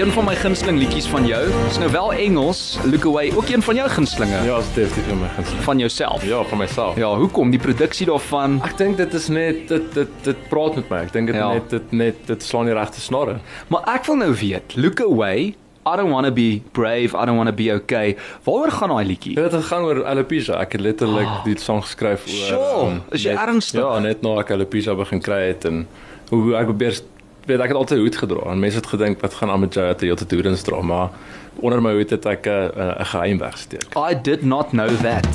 [0.00, 1.40] Een van my gunsteling liedjies van jou.
[1.66, 4.38] Dis nou wel Engels, Look Away, ook een van jou gunstelinge.
[4.44, 5.64] Ja, dit is definitief my gunsteling.
[5.64, 6.24] Van jouself.
[6.24, 6.96] Ja, van myself.
[6.96, 8.62] Ja, hoekom die produksie daarvan?
[8.64, 11.02] Ek dink dit is net dit dit dit praat met my.
[11.04, 11.50] Ek dink dit ja.
[11.52, 13.36] net dit net dit slaan die regte snare.
[13.68, 15.52] Maar ek wil nou weet, Look Away
[15.84, 18.16] I don't want to be brave, I don't want to be okay.
[18.44, 19.34] Waaroor gaan daai liedjie?
[19.36, 20.60] Dit gaan oor Alopecia.
[20.64, 21.44] Ek het letterlik oh.
[21.44, 22.82] die song geskryf oor Sure.
[22.88, 23.84] Um, is jy ernstig?
[23.84, 25.86] Ja, net nou ek Alopecia begin kry het en
[26.32, 27.00] hoe ek probeer
[27.50, 29.86] weet ek het altyd hoed gedra en mense het gedink wat gaan aan met jou
[29.86, 31.08] dat jy altyd hoedens dra maar
[31.60, 33.88] onder my hoed het ek 'n uh, 'n geheim wegsteek.
[33.96, 35.26] I did not know that.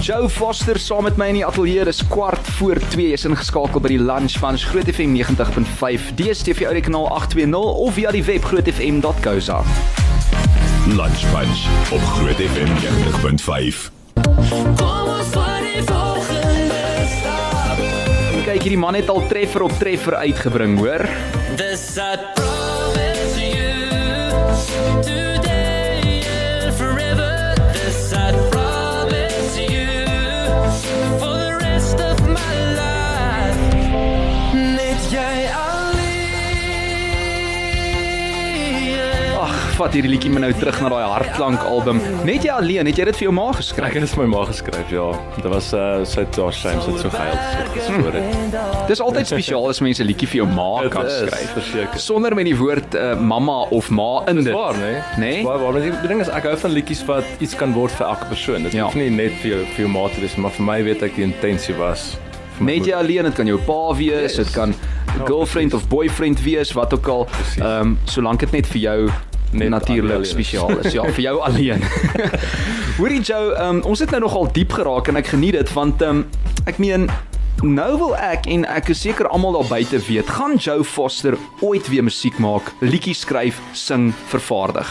[0.00, 3.88] Joe Foster saam met my in die ateljee dis kwart voor 2 is ingeskakel by
[3.88, 9.60] die Lunch Bunch Groot FM 90.5 DStv audio kanaal 820 of via die web grootfm.co.za.
[10.86, 11.60] Lunch Bunch
[11.92, 13.90] op Groot FM 90.5.
[14.80, 15.84] Kom ons vaar die
[18.60, 21.08] kyk hierdie man het al treffer op treffer uitgebring, hoor.
[21.56, 22.49] This I
[39.80, 42.00] vat hierdie liedjie my nou terug na daai hartklank album.
[42.28, 43.86] Net jy alleen, het jy dit vir jou ma geskryf?
[43.88, 45.06] Ek het dit vir my ma geskryf, ja.
[45.36, 47.38] Dit was uh sy daar shame sit so gehuil.
[48.90, 52.00] Dis altyd spesiaal as mense 'n liedjie vir jou ma kan skryf, verseker.
[52.00, 54.52] Sonder met die woord uh, mamma of ma in dit.
[54.52, 55.00] Waar, nee?
[55.16, 55.44] Nee.
[55.46, 58.28] Waar, waar, die ding is ek hou van liedjies wat iets kan word vir elke
[58.28, 58.68] persoon.
[58.68, 58.84] Dit ja.
[58.84, 61.16] hoef nie net vir jou vir jou ma te wees, maar vir my weet ek
[61.16, 62.12] die intensie was
[62.60, 64.52] Net jy alleen, dit kan jou pa wees, dit yes.
[64.52, 67.28] kan ja, girlfriend of boyfriend wees, wat ook al.
[67.56, 68.98] Ehm um, solank dit net vir jou
[69.50, 70.92] natuurlik spesiaal is.
[70.92, 71.82] Ja, vir jou alleen.
[72.98, 76.24] Hoorie Joe, um, ons het nou nogal diep geraak en ek geniet dit want um,
[76.70, 77.08] ek meen
[77.62, 81.88] nou wil ek en ek is seker almal daar buite weet, gaan Joe Foster ooit
[81.92, 84.88] weer musiek maak, liedjies skryf, sing, vervaardig?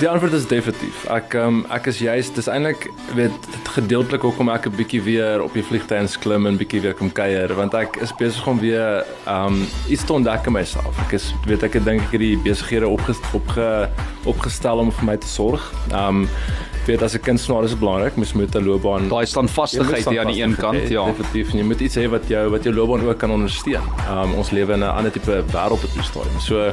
[0.00, 1.02] Die antwoord is definitief.
[1.12, 5.52] Ek um, ek is juist dis eintlik weet gedeeltelik hoekom ek 'n bietjie weer op
[5.52, 9.60] die vliegtuig klim en bietjie weer kom kuier want ek is besig om weer um
[9.92, 10.96] iets te ontdek in myself.
[11.04, 13.68] Ek is weet ek dink ek het die besighede opge, opge,
[14.24, 15.68] opgestel om vir my te sorg.
[15.92, 16.24] Um
[16.86, 20.42] weet as 'n kunstenaar is belangrik, mens moet 'n loopbaan daai standvastigheid hier aan die
[20.42, 21.04] een kant, ja.
[21.04, 21.52] Definitief.
[21.52, 23.84] Jy moet iets hê wat jou wat jou loopbaan ook kan ondersteun.
[24.08, 26.40] Um ons lewe in 'n ander tipe wêreld op die stadium.
[26.40, 26.72] So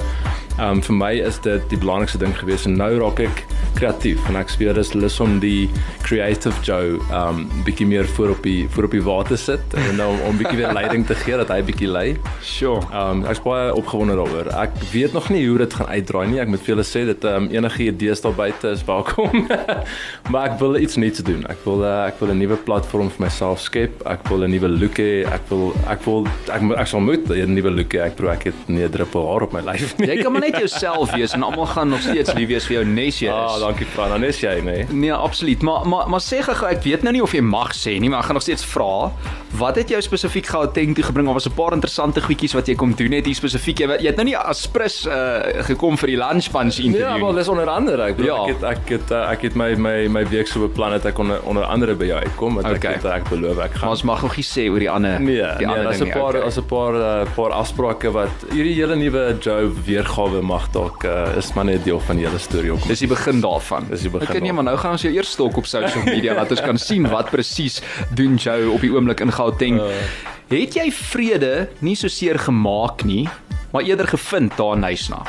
[0.57, 3.43] Um vir my is dit die belangrikste ding gewees en nou raak ek
[3.77, 5.69] kreatief en ek sweer dis lus om die
[6.05, 10.09] creative Joe um bietjie meer voor op die voor op die water sit en nou
[10.27, 12.07] om bietjie weer leiding te gee dat hy bietjie lei.
[12.45, 12.81] Sure.
[12.95, 14.49] Um ek's baie opgewonde daaroor.
[14.63, 16.39] Ek weet nog nie hoe dit gaan uitdraai nie.
[16.41, 19.45] Ek moet vir julle sê dat um enige idees daar buite is welkom.
[20.31, 21.45] maar ek wil iets nuuts doen.
[21.51, 24.01] Ek wil uh, ek wil 'n nuwe platform vir myself skep.
[24.09, 25.25] Ek wil 'n nuwe look hê.
[25.27, 28.07] Ek wil ek wil ek, ek sal moet 'n nuwe look hê.
[28.09, 30.09] Ek probeer ek het nie 'n druppel haar op my lyf nie.
[30.09, 32.85] Jy kan maar net jouself wees en almal gaan nog steeds lief wees vir jou
[32.85, 33.61] nes jy is.
[33.61, 34.09] Ah, dankie Fran.
[34.09, 34.85] Dan is jy, nee.
[34.89, 35.61] Nee, absoluut.
[35.61, 38.19] Maar maar maar sê gou, ek weet nou nie of jy mag sê nie, maar
[38.19, 39.11] ek gaan nog steeds vra.
[39.57, 41.25] Wat het jou spesifiek Gauteng toe gebring?
[41.27, 43.79] Daar was 'n paar interessante goedjies wat jy kom doen het hier spesifiek.
[43.79, 47.07] Jy, jy het nou nie as prins uh, gekom vir die lunch punch interview.
[47.17, 48.01] Ja, wel dis onder andere.
[48.03, 48.43] Ek bedoel, Ja.
[48.43, 51.17] ek het ek het uh, ek het my my my week so beplan dat ek
[51.19, 52.93] onder onder andere by jou uitkom, want Okay.
[52.93, 55.19] ek het ek beloof ek Maar gaan ons mag nog nie sê oor die ander
[55.19, 58.73] Nee, die nee, ander daar's 'n paar daar's 'n paar uh, paar afsprake wat hierdie
[58.75, 62.71] hele nuwe Joe weergawe mag dalk uh, is maar net deel van die hele storie.
[62.87, 63.89] Dis die begin daarvan.
[63.91, 66.35] Dis die begin Ek nee, maar nou gaan ons jou eers stalk op social media
[66.37, 67.81] laat ons kan sien wat presies
[68.15, 69.81] doen Joe op die oomblik in Gauteng.
[69.81, 70.01] Uh.
[70.47, 73.25] Het jy vrede nie so seer gemaak nie,
[73.73, 75.25] maar eerder gevind daar in Nysna?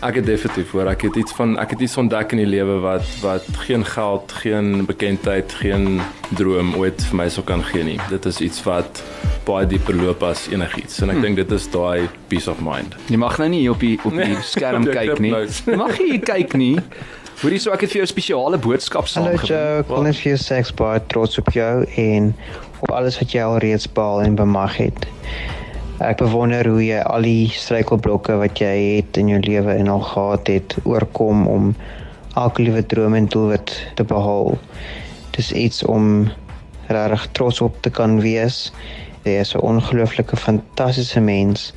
[0.00, 2.78] Ek het definitief hoor, ek het iets van ek het iets ontdek in die lewe
[2.84, 5.98] wat wat geen geld, geen bekendheid, geen
[6.38, 7.98] droom ooit vir my sou kan gee nie.
[8.14, 9.02] Dit is iets wat
[9.48, 11.26] baie dieper loop as enigiets en ek hmm.
[11.26, 12.94] dink dit is daai peace of mind.
[13.10, 15.34] Jy mag nou nie op die op die Nee, skerm op kyk nie.
[15.34, 16.76] Jy mag hier kyk nie.
[17.40, 19.32] Hoorie so ek het vir jou 'n spesiale boodskap Hallo.
[19.48, 22.34] Joe, ek wil net vir jou sê ek's baie trots op jou en
[22.82, 25.06] op alles wat jy al reeds behaal en bemag het.
[26.00, 30.04] Ek bewonder hoe jy al die struikelblokke wat jy het in jou lewe en al
[30.04, 31.74] gehad het oorkom om
[32.36, 34.58] elke liewe droom en doelwit te behaal.
[35.32, 36.28] Dis iets om
[36.88, 38.70] regtig trots op te kan wees.
[39.24, 41.72] Jy is 'n ongelooflike fantastiese mens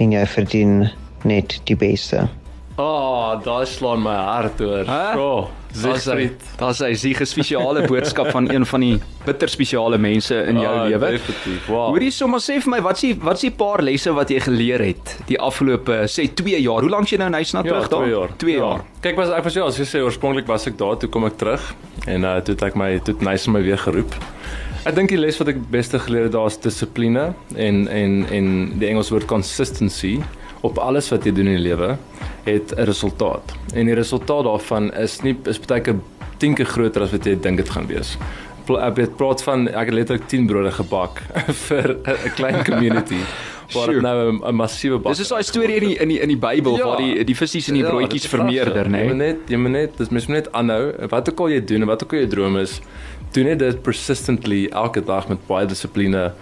[0.00, 0.88] en jy verdien
[1.22, 2.28] net die beste.
[2.76, 4.86] Ah, oh, daai slaan my hart oor.
[4.88, 5.48] Hy.
[5.72, 6.40] Siegfried.
[6.60, 10.66] Daar's hy, sie 'n spesiale boodskap van een van die bitter spesiale mense in jou
[10.66, 11.10] Ah, lewe.
[11.10, 11.66] Definitief.
[11.68, 11.88] Wow.
[11.88, 15.16] Hoorie sommer sê vir my, wat's die wat's die paar lesse wat jy geleer het
[15.26, 16.80] die afgelope sê 2 jaar?
[16.82, 18.04] Hoe lank jy nou in Nysna terug daar?
[18.04, 18.28] 2 jaar.
[18.36, 18.58] 2 Ja.
[18.58, 18.80] jaar.
[19.00, 21.36] Kyk, was ek was ja, as jy sê oorspronklik was ek daar, toe kom ek
[21.38, 21.74] terug
[22.06, 24.12] en uh toe het ek my toe het nice my weer geroep.
[24.84, 28.78] Ek dink die les wat ek beste geleer het daar is dissipline en en en
[28.78, 30.20] die Engels woord consistency
[30.62, 31.96] op alles wat jy doen in die lewe
[32.46, 33.52] het 'n resultaat.
[33.74, 35.96] En die resultaat daarvan is nie is baie keer
[36.38, 38.16] 10 keer groter as wat jy dink dit gaan wees.
[38.72, 41.22] Ek het praat van ek het letterlik 10 brode gebak
[41.68, 43.18] vir 'n klein community
[43.74, 45.12] waar dit nou 'n- massiewe bak.
[45.12, 46.84] Dis is daai storie in die in die in die Bybel Ja.
[46.86, 48.92] waar die die visse en die broodjies dit is vermeerder, pragtig.
[48.92, 48.98] nê?
[49.02, 50.92] Jy moet net jy moet net dis mens moet net aanhou.
[51.08, 52.80] Wat ook al jy doen en wat ook al jou droom is,
[53.32, 56.32] doen net dit persistently elke dag met baie dissipline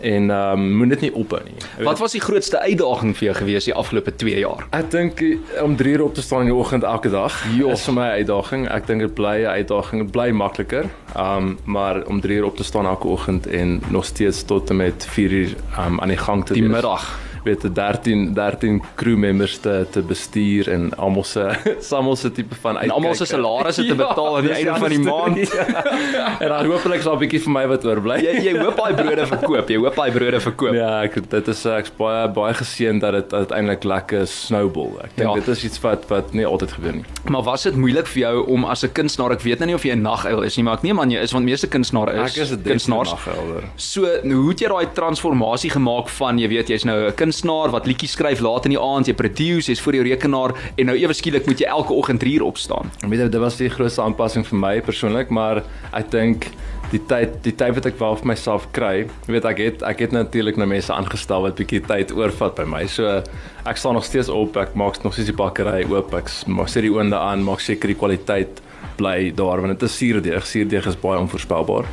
[0.00, 1.54] en ehm um, moet dit nie ophou nie.
[1.58, 4.66] Jy Wat weet, was die grootste uitdaging vir jou gewees die afgelope 2 jaar?
[4.70, 7.70] ek dink eh, om 3 uur op te staan in die oggend elke dag Jo.
[7.70, 8.68] is vir my 'n uitdaging.
[8.68, 10.84] Ek dink dit bly 'n uitdaging, dit bly makliker.
[11.16, 14.70] Ehm um, maar om 3 uur op te staan elke oggend en nog steeds tot
[14.70, 16.72] en met 4 uur ehm um, aan die gang te Die wees.
[16.72, 17.18] middag.
[17.48, 21.44] Weet jy 13 13 crew members te te bestuur en almal se
[21.98, 23.34] almal se tipe van En almal se uitkyk.
[23.36, 25.46] salarisse te betaal aan die dis einde van die maand.
[25.46, 25.66] storie.
[26.44, 28.16] en dan hopelik sal 'n bietjie vir my wat oorbly.
[28.22, 29.68] Jy jy hoop daai brode verkoop.
[29.68, 30.74] Jy hoop daai brode verkoop.
[30.74, 34.92] Ja, ek dit is ek's baie baie geseën dat dit uiteindelik lekker snowball.
[35.04, 35.34] Ek dink Ja.
[35.34, 37.04] dit is iets wat wat nie altyd gebeur nie.
[37.28, 39.82] Maar was dit moeilik vir jou om as 'n kunstenaar, ek weet nou nie of
[39.84, 42.36] jy 'n naguil is nie, maar ek neem aan jy is want meeste kunstenaars is,
[42.36, 43.10] Ek is kunstenaars.
[43.12, 43.62] kunstenaar.
[43.76, 47.36] So, nou, hoe het jy daai transformasie gemaak van jy weet jy's nou 'n kunstenaar
[47.46, 50.96] wat liedjies skryf laat in die aand, jy produce, jy's voor jou rekenaar en nou
[50.96, 52.90] ewe skielik moet jy elke oggend 3 uur opstaan.
[53.02, 56.50] Ek weet dit was die grootste aanpassing vir my persoonlik, maar ek dink
[56.92, 58.94] die tyd die tyd wat ek wel vir myself kry,
[59.26, 62.64] jy weet ek het ek het natuurlik nou mense aangestel wat bietjie tyd oorvat by
[62.68, 62.86] my.
[62.88, 63.20] So
[63.68, 66.86] ek staan nog steeds op, ek maak nog steeds die bakkery oop, ek maak sit
[66.86, 68.62] die oonde aan, maak seker die kwaliteit
[68.96, 70.46] bly daar want dit is suurdeeg.
[70.46, 71.84] Suurdeeg is baie onvoorspelbaar.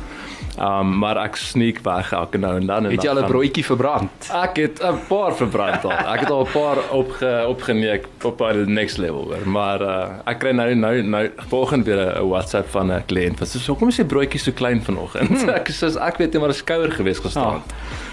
[0.56, 3.64] Um maar ek sneak weg elke nou en dan en Het jy al 'n broodjie
[3.64, 4.30] verbrand?
[4.32, 5.92] Ek het 'n paar verbrand al.
[5.92, 9.48] Ek het al 'n paar opge opgeneek op 'n next level hoor.
[9.48, 13.48] Maar uh, ek kry nou nou nou volgende weer 'n WhatsApp van 'n kliënt wat
[13.48, 15.28] sê hoekom is die broodjie so klein vanoggend?
[15.28, 15.48] Hmm.
[15.60, 17.62] Ek sê ek weet nie maar 'n skouer gewees gestaan.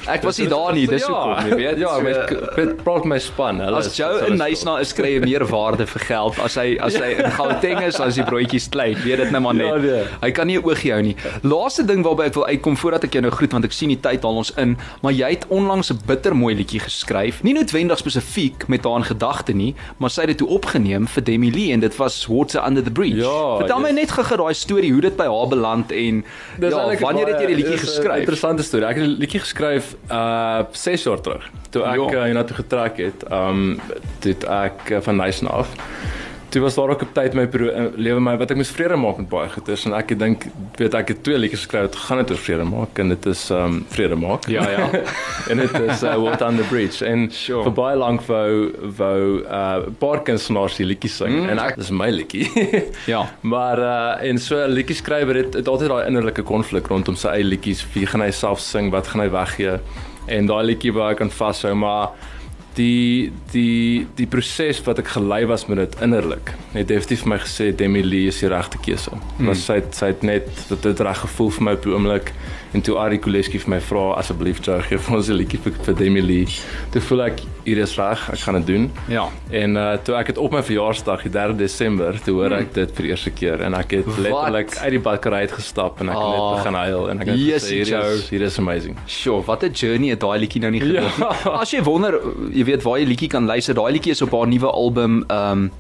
[0.08, 1.78] Ek was nie daar nie, dis hoekom, jy weet.
[1.78, 3.60] Ja, met praat my span.
[3.60, 6.96] Hulle As hulle in Nysna is kry hy meer waarde vir geld as hy as
[7.00, 9.68] hy in Gauteng is, as die broodjies klein, weet dit net maar net.
[9.68, 10.04] Ja, nee.
[10.22, 11.16] Hy kan nie 'n oogie hou nie.
[11.44, 14.00] Laaste ding waarby ek wil uitkom voordat ek jou nou groet want ek sien die
[14.00, 17.44] tyd haal ons in, maar jy het onlangs 'n bittermooi liedjie geskryf.
[17.44, 21.24] Nie noodwendig spesifiek met haar in gedagte nie, maar sy het dit toe opgeneem vir
[21.24, 23.16] Demi Lee en dit was Water Under the Bridge.
[23.18, 23.96] Ja, Vertel my yes.
[23.96, 26.24] net gou daai storie hoe dit by haar beland en
[26.60, 28.20] Dis ja, wanneer het jy die baie- liedjie geskryf?
[28.20, 28.86] Interessante storie.
[28.88, 31.50] Ek het die liedjie geskryf uh 6 jaar terug.
[31.70, 32.12] Toe ek Ja.
[32.18, 33.80] uh, hiernatoe getrek het, um
[34.20, 35.70] toe het ek uh, van Nyson af.
[36.54, 37.48] Toe was daar ook 'n tyd my
[37.98, 40.46] lewe my wat ek moes vrede maak met baie goeders en ek dink
[40.78, 43.50] weet ek het twee liedjies geskryf wat gaan dit oor vrede maak en dit is
[43.50, 44.46] um vrede maak.
[44.48, 44.90] Ja, ja.
[45.50, 47.64] en dit is uh, Water Under the Bridge en Sure.
[47.64, 51.50] vir baie lank wou wou uh 'n paar kunstenaars die liedjie sing Mm.
[51.50, 52.46] en ek dis my liedjie.
[53.14, 53.26] Ja.
[53.42, 57.28] Maar uh en so 'n liedjie skrywer het, het altyd daai innerlike konflik rondom sy
[57.28, 57.86] eie liedjies.
[57.94, 58.92] Wie gaan hy self sing?
[58.92, 59.80] Wat gaan hy weggee?
[60.28, 62.10] En daai liedjie waar ek aan vashou, maar
[62.78, 66.54] die die die proses wat ek gelei was met dit innerlik.
[66.74, 69.14] Het definitief vir my gesê Demi Lee is die regte keuse.
[69.38, 69.52] Mm.
[69.52, 72.34] Was sy sy het net dit het reg gevoel vir my op die oomblik
[72.74, 75.74] en toe Ari Koleski vir my vra asseblief Joe gee vir ons 'n liedjie vir,
[75.86, 76.48] vir Demi Lee.
[76.92, 78.92] Toe voel ek hier is reg, ek gaan dit doen.
[79.08, 79.28] Ja.
[79.52, 82.92] En uh toe ek het op my verjaarsdag, die 3 Desember, toe hoor ek dit
[82.96, 86.16] vir die eerste keer en ek het letterlik uit die bakkery uit gestap en ek
[86.16, 88.98] het Ah, net begin huil en ek het yes, gesê hier is hier is amazing.
[89.08, 91.10] Sjoe, wat 'n journey het daai liedjie nou nie gedoen Ja.
[91.18, 91.52] nie.
[91.62, 92.20] As jy wonder,
[92.52, 95.72] jy weet waar jy liedjie kan luister, daai liedjie is op haar nuwe album, um,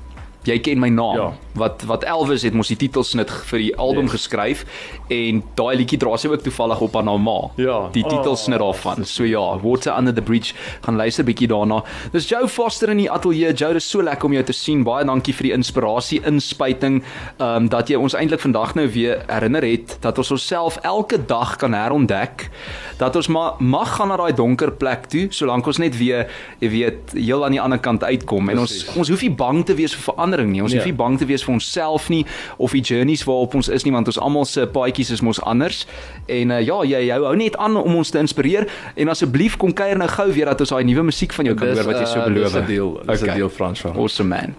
[0.46, 1.32] Jy ken my naam Ja.
[1.56, 4.12] wat wat Elvis het mos die titelsnit vir die album Yes.
[4.12, 4.66] geskryf
[5.10, 7.50] en daai liedjie dra sy ook toevallig op aan haar ma.
[7.58, 7.90] Ja.
[7.94, 9.06] Die Oh, titelsnit daarvan.
[9.06, 11.84] So ja, Water Under the Bridge gaan luister bietjie daarna.
[12.12, 13.54] Dis Joe Foster in die ateljee.
[13.54, 14.84] Joe, dis so lekker om jou te sien.
[14.84, 17.04] Baie dankie vir die inspirasie inspuiting
[17.40, 21.18] ehm um, dat jy ons eintlik vandag nou weer herinner het dat ons onsself elke
[21.26, 22.50] dag kan herontdek.
[22.98, 26.28] Dat ons maar mag gaan na daai donker plek toe solank ons net weer,
[26.60, 29.74] jy weet, heel aan die ander kant uitkom en ons ons hoef nie bang te
[29.76, 30.62] wees vir verandering nie.
[30.62, 30.80] Ons Nee.
[30.80, 32.26] hoef nie bang te wees vir onsself nie
[32.58, 35.86] of die journeys waarop ons is nie want ons almal se paadjies is mos anders.
[36.28, 39.74] En uh, ja, jy jou hou net aan om ons te inspireer en asseblief kom
[39.74, 42.06] kuier nou gou weer dat ons daai nuwe musiek van jou kan hoor wat jy
[42.06, 42.52] so uh, beloof.
[42.54, 43.36] Dis 'n deal, dis 'n Okay.
[43.38, 43.86] deal Frans.
[43.86, 44.56] Awesome man.